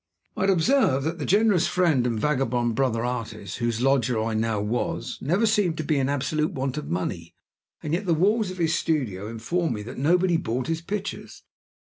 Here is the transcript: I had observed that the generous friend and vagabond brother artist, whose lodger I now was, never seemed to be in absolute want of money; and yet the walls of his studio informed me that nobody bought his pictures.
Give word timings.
I 0.35 0.41
had 0.41 0.49
observed 0.49 1.05
that 1.05 1.19
the 1.19 1.27
generous 1.27 1.67
friend 1.67 2.07
and 2.07 2.19
vagabond 2.19 2.73
brother 2.73 3.05
artist, 3.05 3.59
whose 3.59 3.83
lodger 3.83 4.19
I 4.19 4.33
now 4.33 4.59
was, 4.59 5.19
never 5.21 5.45
seemed 5.45 5.77
to 5.77 5.83
be 5.83 5.97
in 5.99 6.09
absolute 6.09 6.53
want 6.53 6.75
of 6.75 6.89
money; 6.89 7.35
and 7.83 7.93
yet 7.93 8.07
the 8.07 8.15
walls 8.15 8.49
of 8.49 8.57
his 8.57 8.73
studio 8.73 9.27
informed 9.29 9.75
me 9.75 9.83
that 9.83 9.99
nobody 9.99 10.37
bought 10.37 10.65
his 10.65 10.81
pictures. 10.81 11.43